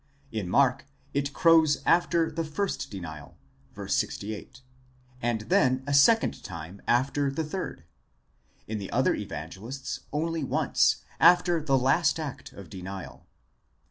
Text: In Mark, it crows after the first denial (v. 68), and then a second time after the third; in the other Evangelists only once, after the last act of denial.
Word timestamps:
In 0.31 0.49
Mark, 0.49 0.87
it 1.13 1.31
crows 1.31 1.77
after 1.85 2.31
the 2.31 2.43
first 2.43 2.89
denial 2.89 3.37
(v. 3.75 3.87
68), 3.87 4.61
and 5.21 5.41
then 5.41 5.83
a 5.85 5.93
second 5.93 6.43
time 6.43 6.81
after 6.87 7.29
the 7.29 7.43
third; 7.43 7.83
in 8.67 8.79
the 8.79 8.89
other 8.91 9.13
Evangelists 9.13 9.99
only 10.11 10.43
once, 10.43 11.03
after 11.19 11.61
the 11.61 11.77
last 11.77 12.19
act 12.19 12.51
of 12.51 12.67
denial. 12.67 13.27